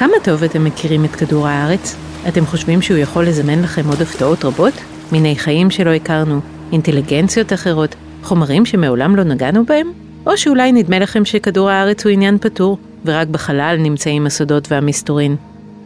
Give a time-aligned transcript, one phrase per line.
[0.00, 1.96] כמה טוב אתם מכירים את כדור הארץ?
[2.28, 4.74] אתם חושבים שהוא יכול לזמן לכם עוד הפתעות רבות?
[5.12, 6.40] מיני חיים שלא הכרנו,
[6.72, 9.92] אינטליגנציות אחרות, חומרים שמעולם לא נגענו בהם?
[10.26, 15.36] או שאולי נדמה לכם שכדור הארץ הוא עניין פתור, ורק בחלל נמצאים הסודות והמסתורין.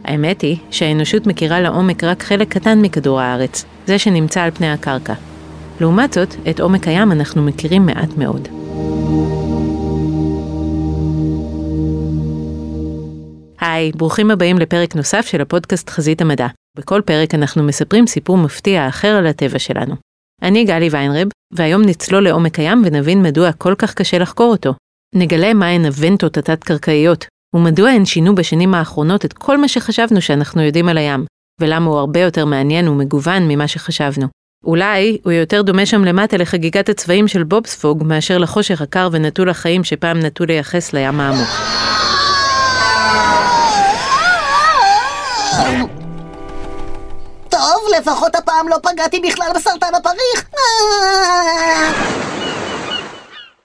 [0.03, 5.13] האמת היא שהאנושות מכירה לעומק רק חלק קטן מכדור הארץ, זה שנמצא על פני הקרקע.
[5.81, 8.47] לעומת זאת, את עומק הים אנחנו מכירים מעט מאוד.
[13.75, 16.47] היי, ברוכים הבאים לפרק נוסף של הפודקאסט חזית המדע.
[16.77, 19.95] בכל פרק אנחנו מספרים סיפור מפתיע אחר על הטבע שלנו.
[20.41, 24.73] אני גלי ויינרב, והיום נצלול לעומק הים ונבין מדוע כל כך קשה לחקור אותו.
[25.15, 27.25] נגלה מהן הוונטות התת-קרקעיות,
[27.55, 31.25] ומדוע הן שינו בשנים האחרונות את כל מה שחשבנו שאנחנו יודעים על הים,
[31.61, 34.27] ולמה הוא הרבה יותר מעניין ומגוון ממה שחשבנו.
[34.63, 39.83] אולי הוא יותר דומה שם למטה לחגיגת הצבעים של בובספוג מאשר לחושך הקר ונטול החיים
[39.83, 41.84] שפעם נטו לייחס לים העמוק.
[47.49, 50.49] טוב, לפחות הפעם לא פגעתי בכלל בסרטן הפריך.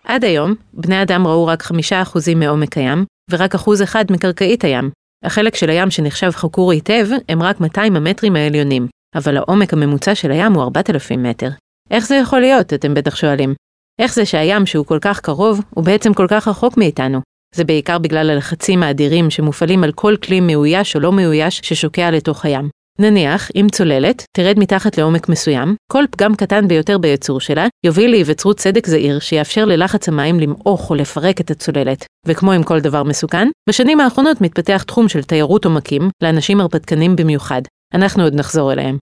[0.05, 4.91] עד היום, בני אדם ראו רק חמישה אחוזים מעומק הים, ורק אחוז אחד מקרקעית הים.
[5.24, 10.30] החלק של הים שנחשב חקור היטב, הם רק 200 המטרים העליונים, אבל העומק הממוצע של
[10.30, 11.48] הים הוא 4,000 מטר.
[11.91, 13.55] איך זה יכול להיות, אתם בטח שואלים.
[14.00, 17.20] איך זה שהים שהוא כל כך קרוב, הוא בעצם כל כך רחוק מאיתנו?
[17.55, 22.45] זה בעיקר בגלל הלחצים האדירים שמופעלים על כל כלי מאויש או לא מאויש ששוקע לתוך
[22.45, 22.69] הים.
[22.98, 28.61] נניח, אם צוללת תרד מתחת לעומק מסוים, כל פגם קטן ביותר ביצור שלה יוביל להיווצרות
[28.61, 32.05] סדק זעיר שיאפשר ללחץ המים למעוך או לפרק את הצוללת.
[32.27, 37.62] וכמו עם כל דבר מסוכן, בשנים האחרונות מתפתח תחום של תיירות עומקים לאנשים הרפתקנים במיוחד.
[37.95, 38.97] אנחנו עוד נחזור אליהם.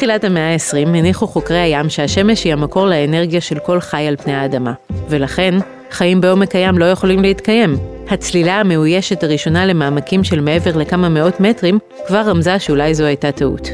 [0.00, 4.34] תחילת המאה ה-20 הניחו חוקרי הים שהשמש היא המקור לאנרגיה של כל חי על פני
[4.34, 4.72] האדמה,
[5.08, 5.54] ולכן
[5.90, 7.74] חיים בעומק הים לא יכולים להתקיים.
[8.08, 13.68] הצלילה המאוישת הראשונה למעמקים של מעבר לכמה מאות מטרים כבר רמזה שאולי זו הייתה טעות.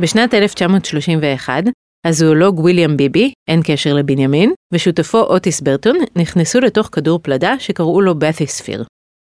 [0.00, 1.64] בשנת 1931,
[2.06, 8.14] הזואולוג ויליאם ביבי, אין קשר לבנימין, ושותפו אוטיס ברטון נכנסו לתוך כדור פלדה שקראו לו
[8.14, 8.84] בת'יספיר.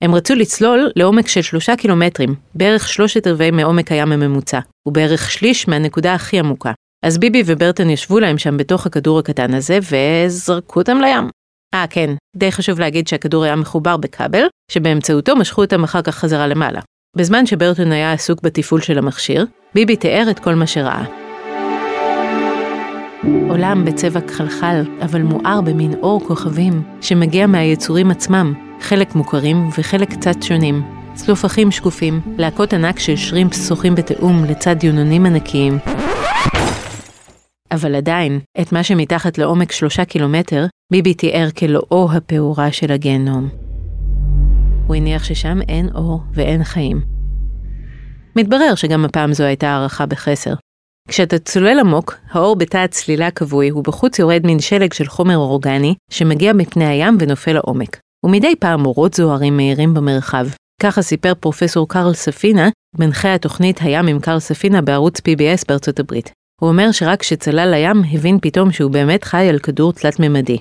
[0.02, 5.68] הם רצו לצלול לעומק של שלושה קילומטרים, בערך שלושת רבעי מעומק הים הממוצע, ובערך שליש
[5.68, 6.72] מהנקודה הכי עמוקה.
[7.04, 11.28] אז ביבי וברטון ישבו להם שם בתוך הכדור הקטן הזה, וזרקו אותם לים.
[11.74, 16.46] אה, כן, די חשוב להגיד שהכדור היה מחובר בכבל, שבאמצעותו משכו אותם אחר כך חזרה
[16.46, 16.80] למעלה.
[17.16, 21.29] בזמן שברטון היה עסוק בתפעול של המכשיר, ביבי תיאר את כל מה שראה.
[23.24, 30.42] עולם בצבע כחלחל, אבל מואר במין אור כוכבים, שמגיע מהיצורים עצמם, חלק מוכרים וחלק קצת
[30.42, 30.82] שונים.
[31.14, 35.78] צלופחים שקופים, להקות ענק של שרימפס שוחים בתאום לצד יונונים ענקיים.
[37.72, 43.48] אבל עדיין, את מה שמתחת לעומק שלושה קילומטר, ביבי תיאר כלאו הפעורה של הגיהנום.
[44.86, 47.00] הוא הניח ששם אין אור ואין חיים.
[48.36, 50.54] מתברר שגם הפעם זו הייתה הערכה בחסר.
[51.10, 56.52] כשאתה צולל עמוק, האור בתא הצלילה כבוי ובחוץ יורד מן שלג של חומר אורגני שמגיע
[56.52, 57.98] מפני הים ונופל לעומק.
[58.24, 60.46] ומדי פעם אורות זוהרים מאירים במרחב.
[60.82, 62.68] ככה סיפר פרופסור קרל ספינה,
[62.98, 66.30] מנחה התוכנית הים עם קרל ספינה בערוץ PBS בארצות הברית.
[66.60, 70.58] הוא אומר שרק כשצלל לים הבין פתאום שהוא באמת חי על כדור תלת-ממדי.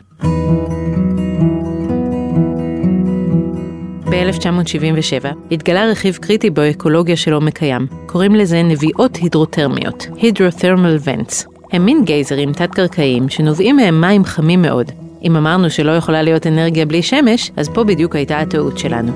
[4.10, 7.88] ב-1977 התגלה רכיב קריטי באקולוגיה של עומק הים.
[8.06, 11.48] קוראים לזה נביעות הידרותרמיות, Hydrothermal Vents.
[11.72, 14.92] הם מין גייזרים תת-קרקעיים שנובעים מהם מים חמים מאוד.
[15.24, 19.12] אם אמרנו שלא יכולה להיות אנרגיה בלי שמש, אז פה בדיוק הייתה הטעות שלנו.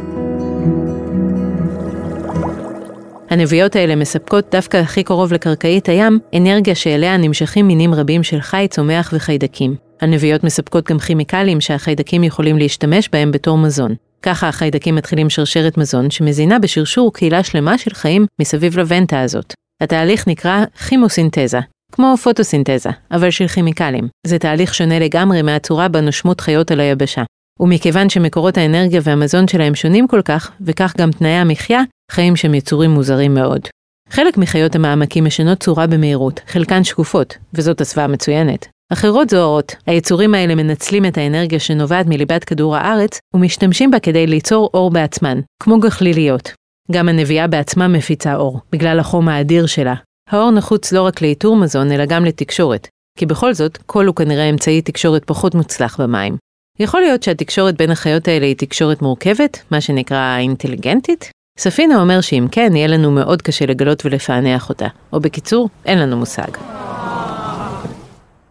[3.30, 8.68] הנביעות האלה מספקות דווקא הכי קרוב לקרקעית הים, אנרגיה שאליה נמשכים מינים רבים של חי,
[8.70, 9.75] צומח וחיידקים.
[10.02, 13.96] הנביעות מספקות גם כימיקלים שהחיידקים יכולים להשתמש בהם בתור מזון.
[14.24, 19.54] ככה החיידקים מתחילים שרשרת מזון שמזינה בשרשור קהילה שלמה של חיים מסביב לוונטה הזאת.
[19.82, 21.60] התהליך נקרא כימוסינתזה,
[21.92, 24.08] כמו פוטוסינתזה, אבל של כימיקלים.
[24.28, 27.24] זה תהליך שונה לגמרי מהצורה בה נושמות חיות על היבשה.
[27.60, 31.81] ומכיוון שמקורות האנרגיה והמזון שלהם שונים כל כך, וכך גם תנאי המחיה,
[32.12, 33.62] חיים שהם יצורים מוזרים מאוד.
[34.10, 38.68] חלק מחיות המעמקים משנות צורה במהירות, חלקן שקופות, וזאת הסוואה מצוינת.
[38.94, 44.69] אחרות זוהרות, היצורים האלה מנצלים את האנרגיה שנובעת מליבת כדור הארץ, ומשתמשים בה כדי ליצור
[44.74, 46.54] אור בעצמן, כמו גחליליות.
[46.92, 49.94] גם הנביאה בעצמה מפיצה אור, בגלל החום האדיר שלה.
[50.30, 52.88] האור נחוץ לא רק לאיתור מזון, אלא גם לתקשורת,
[53.18, 56.38] כי בכל זאת, קול הוא כנראה אמצעי תקשורת פחות מוצלח במים.
[56.80, 61.30] יכול להיות שהתקשורת בין החיות האלה היא תקשורת מורכבת, מה שנקרא אינטליגנטית?
[61.60, 64.88] ספינה אומר שאם כן, יהיה לנו מאוד קשה לגלות ולפענח אותה.
[65.13, 66.51] או בקיצור, אין לנו מושג.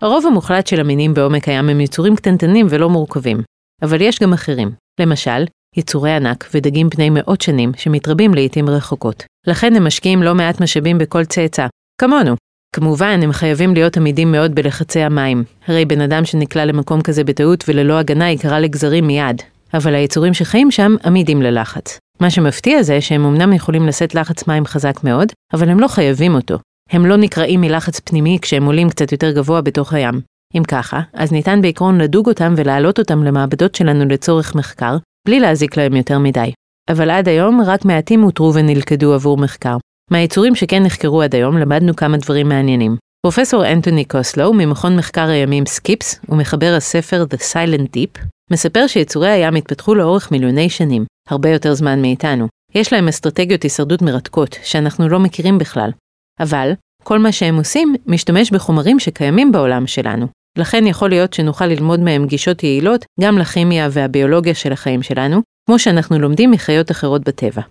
[0.03, 3.43] הרוב המוחלט של המינים בעומק הים הם יצורים קטנטנים ולא מורכבים,
[3.83, 4.71] אבל יש גם אחרים.
[5.01, 5.45] למשל,
[5.77, 9.25] יצורי ענק ודגים בני מאות שנים שמתרבים לעיתים רחוקות.
[9.47, 11.67] לכן הם משקיעים לא מעט משאבים בכל צאצא,
[12.01, 12.35] כמונו.
[12.77, 15.45] כמובן, הם חייבים להיות עמידים מאוד בלחצי המים.
[15.67, 19.43] הרי בן אדם שנקלע למקום כזה בטעות וללא הגנה ייקרא לגזרים מיד.
[19.75, 21.99] אבל היצורים שחיים שם עמידים ללחץ.
[22.21, 26.35] מה שמפתיע זה שהם אמנם יכולים לשאת לחץ מים חזק מאוד, אבל הם לא חייבים
[26.35, 26.59] אותו.
[26.93, 30.21] הם לא נקרעים מלחץ פנימי כשהם עולים קצת יותר גבוה בתוך הים.
[30.57, 34.97] אם ככה, אז ניתן בעקרון לדוג אותם ולהעלות אותם למעבדות שלנו לצורך מחקר,
[35.29, 36.53] בלי להזיק להם יותר מדי.
[36.91, 39.77] אבל עד היום רק מעטים אותרו ונלכדו עבור מחקר.
[40.11, 42.97] מהיצורים שכן נחקרו עד היום למדנו כמה דברים מעניינים.
[43.27, 49.55] פרופסור אנטוני קוסלו ממכון מחקר הימים סקיפס ומחבר הספר The Silent Deep, מספר שיצורי הים
[49.55, 52.49] התפתחו לאורך מיליוני שנים, הרבה יותר זמן מאיתנו.
[52.75, 55.91] יש להם אסטרטגיות הישרדות מרתקות, שאנחנו לא מכירים בכלל.
[56.41, 56.73] אבל,
[57.05, 60.27] כל מה שהם עושים משתמש בחומרים שקיימים בעולם שלנו.
[60.59, 65.79] לכן יכול להיות שנוכל ללמוד מהם גישות יעילות גם לכימיה והביולוגיה של החיים שלנו, כמו
[65.79, 67.63] שאנחנו לומדים מחיות אחרות בטבע.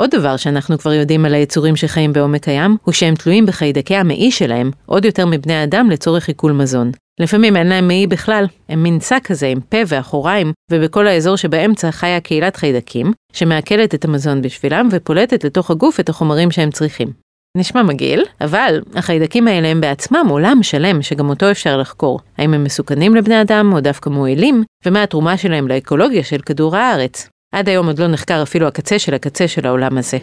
[0.00, 4.30] עוד דבר שאנחנו כבר יודעים על היצורים שחיים בעומק הים, הוא שהם תלויים בחיידקי המעי
[4.30, 6.90] שלהם, עוד יותר מבני אדם לצורך עיכול מזון.
[7.20, 11.90] לפעמים אין להם מעי בכלל, הם מין שק כזה עם פה ואחוריים, ובכל האזור שבאמצע
[11.90, 17.27] חיה קהילת חיידקים, שמעכלת את המזון בשבילם ופולטת לתוך הגוף את החומרים שהם צריכים.
[17.56, 22.20] נשמע מגעיל, אבל החיידקים האלה הם בעצמם עולם שלם שגם אותו אפשר לחקור.
[22.38, 27.28] האם הם מסוכנים לבני אדם או דווקא מועילים, ומה התרומה שלהם לאקולוגיה של כדור הארץ.
[27.54, 30.18] עד היום עוד לא נחקר אפילו הקצה של הקצה של העולם הזה.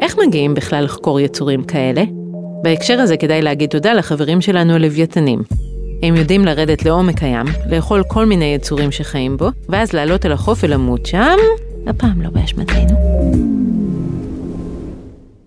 [0.00, 2.02] איך מגיעים בכלל לחקור יצורים כאלה?
[2.62, 5.42] בהקשר הזה כדאי להגיד תודה לחברים שלנו הלוויתנים.
[6.02, 10.58] הם יודעים לרדת לעומק הים, לאכול כל מיני יצורים שחיים בו, ואז לעלות אל החוף
[10.62, 11.36] ולמות שם,
[11.86, 12.96] הפעם לא באשמתנו.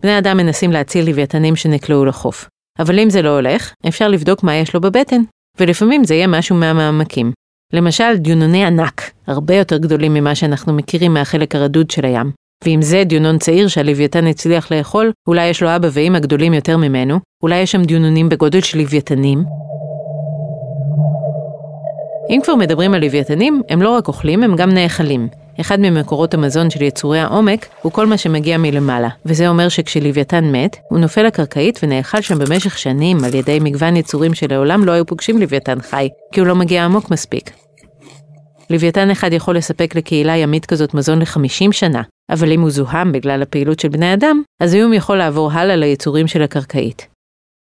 [0.04, 2.50] בני אדם מנסים להציל לוויתנים שנקלעו לחוף.
[2.80, 5.22] אבל אם זה לא הולך, אפשר לבדוק מה יש לו בבטן,
[5.60, 7.32] ולפעמים זה יהיה משהו מהמעמקים.
[7.74, 12.32] למשל, דיונוני ענק, הרבה יותר גדולים ממה שאנחנו מכירים מהחלק הרדוד של הים.
[12.64, 17.20] ואם זה דיונון צעיר שהלוויתן הצליח לאכול, אולי יש לו אבא ואמא גדולים יותר ממנו,
[17.44, 19.44] אולי יש שם דיונונים בגודל של לוויתנים.
[22.30, 25.28] אם כבר מדברים על לוויתנים, הם לא רק אוכלים, הם גם נאכלים.
[25.62, 30.78] אחד ממקורות המזון של יצורי העומק הוא כל מה שמגיע מלמעלה, וזה אומר שכשלוויתן מת,
[30.90, 35.42] הוא נופל לקרקעית ונאכל שם במשך שנים על ידי מגוון יצורים שלעולם לא היו פוגשים
[35.42, 37.52] לוויתן חי, כי הוא לא מגיע עמוק מספיק.
[38.70, 43.42] לוויתן אחד יכול לספק לקהילה ימית כזאת מזון ל-50 שנה, אבל אם הוא זוהם בגלל
[43.42, 47.08] הפעילות של בני אדם, הזיהום יכול לעבור הלאה ליצורים של הקרקעית.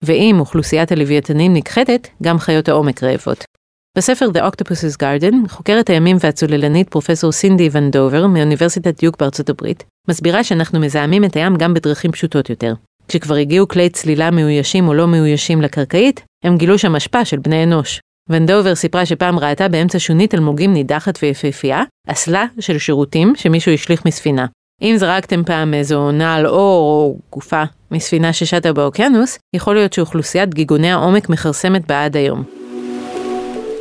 [0.03, 3.50] ואם אוכלוסיית הלוויתנים נכחדת, גם חיות העומק רעבות.
[3.97, 9.83] בספר The Octopus's Garden, חוקרת הימים והצוללנית פרופסור סינדי ון דובר מאוניברסיטת דיוק בארצות הברית,
[10.09, 12.73] מסבירה שאנחנו מזהמים את הים גם בדרכים פשוטות יותר.
[13.07, 17.63] כשכבר הגיעו כלי צלילה מאוישים או לא מאוישים לקרקעית, הם גילו שם השפעה של בני
[17.63, 17.99] אנוש.
[18.29, 24.05] ון דובר סיפרה שפעם ראתה באמצע שונית אלמוגים נידחת ויפהפייה, אסלה של שירותים שמישהו השליך
[24.05, 24.45] מספינה.
[24.81, 30.91] אם זרקתם פעם איזו נעל אור או גופה מספינה ששטה באוקיינוס, יכול להיות שאוכלוסיית גיגוני
[30.91, 32.60] העומק מכרסמת בה עד היום.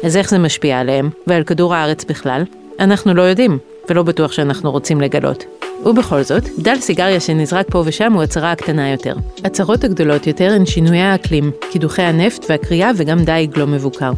[0.05, 2.43] אז איך זה משפיע עליהם, ועל כדור הארץ בכלל?
[2.81, 3.59] אנחנו לא יודעים,
[3.89, 5.45] ולא בטוח שאנחנו רוצים לגלות.
[5.87, 9.15] ובכל זאת, דל סיגריה שנזרק פה ושם הוא הצהרה הקטנה יותר.
[9.45, 14.11] הצהרות הגדולות יותר הן שינויי האקלים, קידוחי הנפט והקריאה וגם דיג לא מבוקר.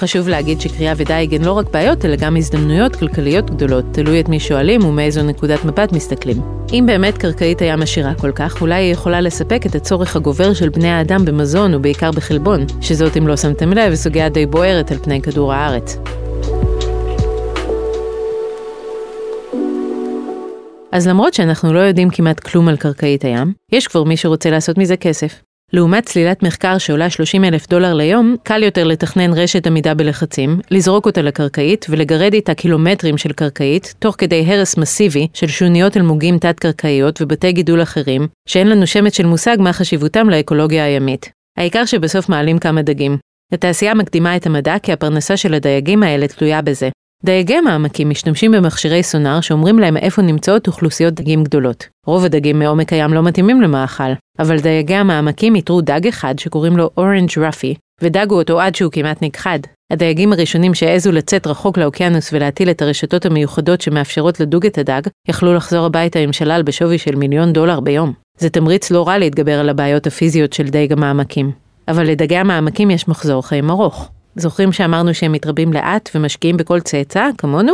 [0.00, 4.28] חשוב להגיד שקריאה ודייג הן לא רק בעיות, אלא גם הזדמנויות כלכליות גדולות, תלוי את
[4.28, 6.42] מי שואלים ומאיזו נקודת מבט מסתכלים.
[6.72, 10.68] אם באמת קרקעית הים עשירה כל כך, אולי היא יכולה לספק את הצורך הגובר של
[10.68, 15.22] בני האדם במזון ובעיקר בחלבון, שזאת אם לא שמתם לב, סוגיה די בוערת על פני
[15.22, 15.98] כדור הארץ.
[20.92, 24.78] אז למרות שאנחנו לא יודעים כמעט כלום על קרקעית הים, יש כבר מי שרוצה לעשות
[24.78, 25.49] מזה כסף.
[25.72, 31.06] לעומת צלילת מחקר שעולה 30 אלף דולר ליום, קל יותר לתכנן רשת עמידה בלחצים, לזרוק
[31.06, 37.22] אותה לקרקעית ולגרד איתה קילומטרים של קרקעית, תוך כדי הרס מסיבי של שוניות אלמוגים תת-קרקעיות
[37.22, 41.32] ובתי גידול אחרים, שאין לנו שמץ של מושג מה חשיבותם לאקולוגיה הימית.
[41.58, 43.16] העיקר שבסוף מעלים כמה דגים.
[43.52, 46.88] התעשייה מקדימה את המדע כי הפרנסה של הדייגים האלה תלויה בזה.
[47.24, 51.88] דייגי מעמקים משתמשים במכשירי סונאר שאומרים להם איפה נמצאות אוכלוסיות דגים גדולות.
[52.06, 56.90] רוב הדגים מעומק הים לא מתאימים למאכל, אבל דייגי המעמקים איתרו דג אחד שקוראים לו
[56.96, 59.58] אורנג' רפי, ודגו אותו עד שהוא כמעט נכחד.
[59.92, 65.54] הדייגים הראשונים שהעזו לצאת רחוק לאוקיינוס ולהטיל את הרשתות המיוחדות שמאפשרות לדוג את הדג, יכלו
[65.54, 68.12] לחזור הביתה עם שלל בשווי של מיליון דולר ביום.
[68.38, 71.50] זה תמריץ לא רע להתגבר על הבעיות הפיזיות של דייג המעמקים.
[71.88, 74.10] אבל לדגי המעמקים יש מחזור חיים ארוך.
[74.36, 77.72] זוכרים שאמרנו שהם מתרבים לאט ומשקיעים בכל צאצא, כמונו?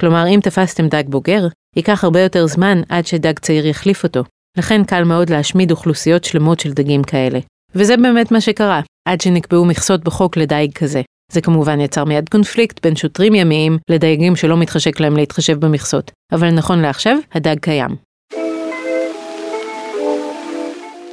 [0.00, 1.46] כלומר, אם תפסתם דג בוגר,
[1.76, 4.24] ייקח הרבה יותר זמן עד שדג צעיר יחליף אותו.
[4.58, 7.38] לכן קל מאוד להשמיד אוכלוסיות שלמות של דגים כאלה.
[7.74, 11.02] וזה באמת מה שקרה, עד שנקבעו מכסות בחוק לדייג כזה.
[11.32, 16.10] זה כמובן יצר מיד קונפליקט בין שוטרים ימיים לדייגים שלא מתחשק להם להתחשב במכסות.
[16.32, 18.05] אבל נכון לעכשיו, הדג קיים.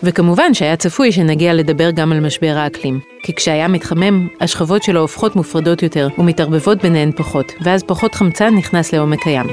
[0.03, 2.99] וכמובן שהיה צפוי שנגיע לדבר גם על משבר האקלים.
[3.23, 8.93] כי כשהים מתחמם, השכבות שלו הופכות מופרדות יותר ומתערבבות ביניהן פחות, ואז פחות חמצן נכנס
[8.93, 9.47] לעומק הים.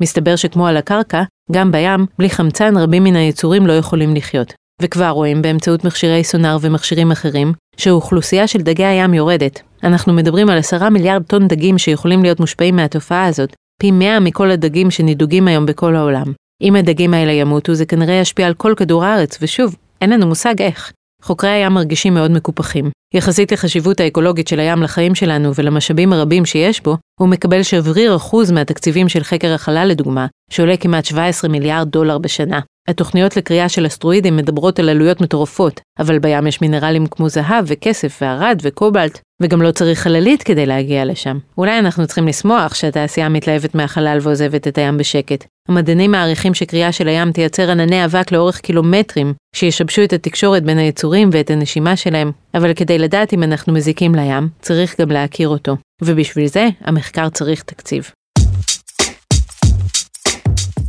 [0.00, 4.54] מסתבר שכמו על הקרקע, גם בים, בלי חמצן רבים מן היצורים לא יכולים לחיות.
[4.82, 9.62] וכבר רואים באמצעות מכשירי סונאר ומכשירים אחרים, שהאוכלוסייה של דגי הים יורדת.
[9.84, 14.50] אנחנו מדברים על עשרה מיליארד טון דגים שיכולים להיות מושפעים מהתופעה הזאת, פי מאה מכל
[14.50, 16.32] הדגים שנדוגים היום בכל העולם.
[16.62, 20.62] אם הדגים האלה ימותו, זה כנראה ישפיע על כל כדור הארץ, ושוב, אין לנו מושג
[20.62, 20.92] איך.
[21.22, 22.90] חוקרי הים מרגישים מאוד מקופחים.
[23.14, 28.50] יחסית לחשיבות האקולוגית של הים לחיים שלנו ולמשאבים הרבים שיש בו, הוא מקבל שבריר אחוז
[28.50, 32.60] מהתקציבים של חקר החלל לדוגמה, שעולה כמעט 17 מיליארד דולר בשנה.
[32.88, 38.18] התוכניות לקריאה של אסטרואידים מדברות על עלויות מטורפות, אבל בים יש מינרלים כמו זהב וכסף
[38.22, 41.38] וערד וקובלט, וגם לא צריך חללית כדי להגיע לשם.
[41.58, 45.44] אולי אנחנו צריכים לשמוח שהתעשייה מתלהבת מהחלל ועוזבת את הים בשקט.
[45.68, 51.30] המדענים מעריכים שקריאה של הים תייצר ענני אבק לאורך קילומטרים, שישבשו את התקשורת בין היצורים
[51.32, 55.76] ואת הנשימה שלהם, אבל כדי לדעת אם אנחנו מזיקים לים, צריך גם להכיר אותו.
[56.02, 58.10] ובשביל זה, המחקר צריך תקציב.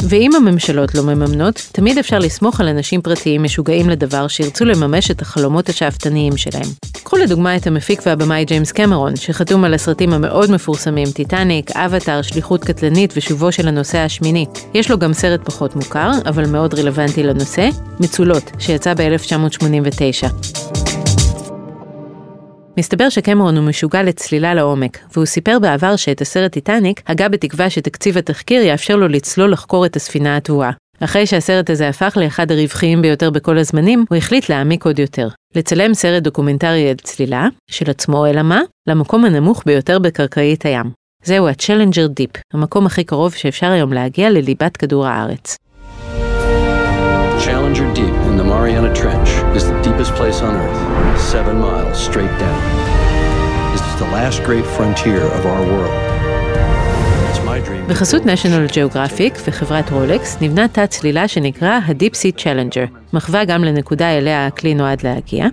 [0.04, 5.22] ואם הממשלות לא מממנות, תמיד אפשר לסמוך על אנשים פרטיים משוגעים לדבר שירצו לממש את
[5.22, 6.68] החלומות השאפתניים שלהם.
[7.04, 12.64] קחו לדוגמה את המפיק והבמאי ג'יימס קמרון, שחתום על הסרטים המאוד מפורסמים טיטניק, אבטאר, שליחות
[12.64, 14.46] קטלנית ושובו של הנוסע השמיני.
[14.74, 20.83] יש לו גם סרט פחות מוכר, אבל מאוד רלוונטי לנושא, מצולות, שיצא ב-1989.
[22.78, 28.18] מסתבר שקמרון הוא משוגע לצלילה לעומק, והוא סיפר בעבר שאת הסרט טיטניק הגה בתקווה שתקציב
[28.18, 30.72] התחקיר יאפשר לו לצלול לחקור את הספינה הטבועה.
[31.00, 35.28] אחרי שהסרט הזה הפך לאחד הרווחיים ביותר בכל הזמנים, הוא החליט להעמיק עוד יותר.
[35.56, 40.92] לצלם סרט דוקומנטרי על צלילה, של עצמו אלא מה, למקום הנמוך ביותר בקרקעית הים.
[41.24, 45.58] זהו ה-Challenger Deep, המקום הכי קרוב שאפשר היום להגיע לליבת כדור הארץ.
[47.50, 50.82] Challenger Deep in the Mariana Trench is the deepest place on Earth,
[51.34, 52.62] seven miles straight down.
[53.74, 56.00] This is the last great frontier of our world.
[57.88, 64.18] בחסות national geographic וחברת רולקס נבנה תא צלילה שנקרא ה-Deep Sea Challenger, מחווה גם לנקודה
[64.18, 65.48] אליה הכלי נועד להגיע.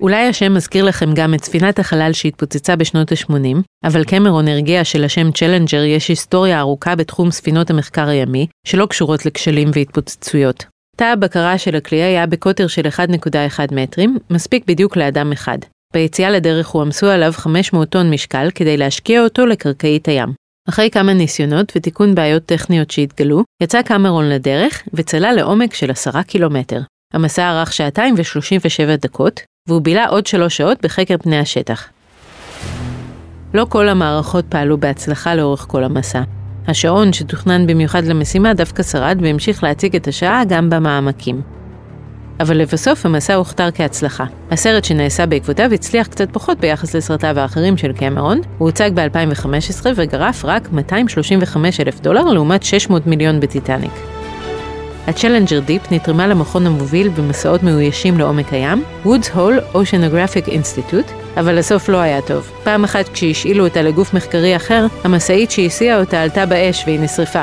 [0.00, 5.32] אולי השם מזכיר לכם גם את ספינת החלל שהתפוצצה בשנות ה-80, אבל קמרון הרגיע שלשם
[5.32, 10.73] צ'לנג'ר יש היסטוריה ארוכה בתחום ספינות המחקר הימי, שלא קשורות לכשלים והתפוצצויות.
[10.96, 15.58] תא הבקרה של הכלי היה בקוטר של 1.1 מטרים, מספיק בדיוק לאדם אחד.
[15.94, 20.32] ביציאה לדרך הועמסו עליו 500 טון משקל כדי להשקיע אותו לקרקעית הים.
[20.68, 26.80] אחרי כמה ניסיונות ותיקון בעיות טכניות שהתגלו, יצא קמרון לדרך וצלל לעומק של 10 קילומטר.
[27.14, 31.88] המסע ארך שעתיים ו-37 דקות, והוא בילה עוד שלוש שעות בחקר פני השטח.
[33.54, 36.22] לא כל המערכות פעלו בהצלחה לאורך כל המסע.
[36.68, 41.40] השעון שתוכנן במיוחד למשימה דווקא שרד והמשיך להציג את השעה גם במעמקים.
[42.40, 44.24] אבל לבסוף המסע הוכתר כהצלחה.
[44.50, 50.44] הסרט שנעשה בעקבותיו הצליח קצת פחות ביחס לסרטיו האחרים של קמרון, הוא הוצג ב-2015 וגרף
[50.44, 53.92] רק 235 אלף דולר לעומת 600 מיליון בטיטניק.
[55.06, 61.58] ה Challenger Deep נתרמה למכון המוביל במסעות מאוישים לעומק הים, Woods Hole Oceanographic Institute, אבל
[61.58, 62.50] הסוף לא היה טוב.
[62.64, 67.42] פעם אחת כשהשאילו אותה לגוף מחקרי אחר, המשאית שהסיעה אותה עלתה באש והיא נשרפה.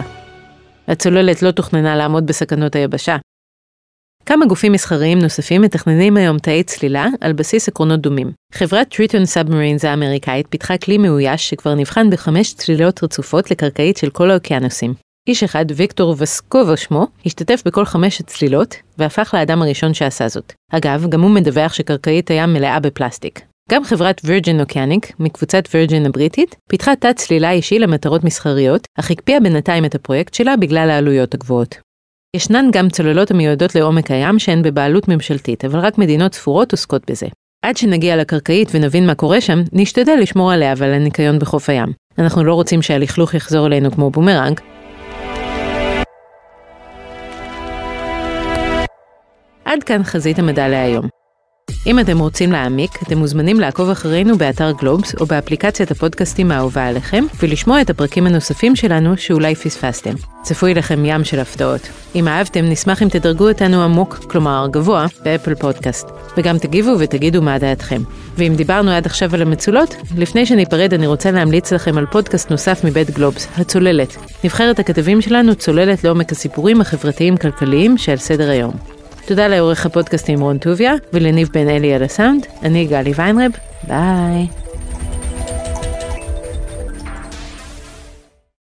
[0.87, 3.17] הצוללת לא תוכננה לעמוד בסכנות היבשה.
[4.25, 8.31] כמה גופים מסחריים נוספים מתכננים היום תאי צלילה על בסיס עקרונות דומים.
[8.53, 14.31] חברת Triton Submarines האמריקאית פיתחה כלי מאויש שכבר נבחן בחמש צלילות רצופות לקרקעית של כל
[14.31, 14.93] האוקיינוסים.
[15.27, 20.53] איש אחד, ויקטור וסקובו שמו, השתתף בכל חמש הצלילות, והפך לאדם הראשון שעשה זאת.
[20.71, 23.50] אגב, גם הוא מדווח שקרקעית הים מלאה בפלסטיק.
[23.71, 29.39] גם חברת Virgin Oceanic, מקבוצת וירג'ין הבריטית, פיתחה תא צלילה אישי למטרות מסחריות, אך הקפיאה
[29.39, 31.75] בינתיים את הפרויקט שלה בגלל העלויות הגבוהות.
[32.35, 37.27] ישנן גם צוללות המיועדות לעומק הים שהן בבעלות ממשלתית, אבל רק מדינות ספורות עוסקות בזה.
[37.65, 41.89] עד שנגיע לקרקעית ונבין מה קורה שם, נשתדל לשמור עליה ועל הניקיון בחוף הים.
[42.17, 44.59] אנחנו לא רוצים שהלכלוך יחזור אלינו כמו בומרנג,
[49.65, 51.20] עד כאן חזית המדע להיום.
[51.87, 57.23] אם אתם רוצים להעמיק, אתם מוזמנים לעקוב אחרינו באתר גלובס או באפליקציית הפודקאסטים האהובה עליכם,
[57.39, 60.13] ולשמוע את הפרקים הנוספים שלנו שאולי פספסתם.
[60.43, 61.89] צפוי לכם ים של הפתעות.
[62.15, 66.07] אם אהבתם, נשמח אם תדרגו אותנו עמוק, כלומר גבוה, ב Apple Podcast.
[66.37, 68.01] וגם תגיבו ותגידו מה דעתכם.
[68.37, 72.83] ואם דיברנו עד עכשיו על המצולות, לפני שניפרד אני רוצה להמליץ לכם על פודקאסט נוסף
[72.83, 74.15] מבית גלובס, הצוללת.
[74.43, 79.00] נבחרת הכתבים שלנו צוללת לעומק הסיפורים החברתיים-כלכליים שעל סדר היום.
[79.25, 83.51] תודה לעורך הפודקאסטים רון טוביה ולניב בן אלי על הסאונד, אני גלי ויינרב,
[83.87, 84.47] ביי.